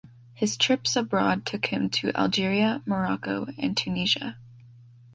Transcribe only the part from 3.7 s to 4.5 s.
Tunisia.